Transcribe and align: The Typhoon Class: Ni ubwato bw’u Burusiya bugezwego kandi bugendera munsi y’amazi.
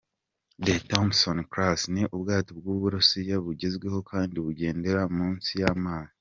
The 0.65 0.75
Typhoon 0.89 1.39
Class: 1.53 1.81
Ni 1.93 2.03
ubwato 2.15 2.49
bw’u 2.59 2.75
Burusiya 2.81 3.35
bugezwego 3.45 3.99
kandi 4.11 4.35
bugendera 4.45 5.01
munsi 5.17 5.51
y’amazi. 5.61 6.09